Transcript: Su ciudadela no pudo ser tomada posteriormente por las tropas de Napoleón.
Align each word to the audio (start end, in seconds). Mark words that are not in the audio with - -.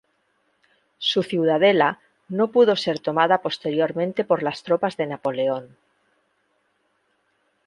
Su 0.97 1.21
ciudadela 1.21 1.99
no 2.27 2.49
pudo 2.49 2.75
ser 2.75 2.97
tomada 2.97 3.43
posteriormente 3.43 4.23
por 4.25 4.41
las 4.41 4.63
tropas 4.63 4.97
de 4.97 5.05
Napoleón. 5.05 5.77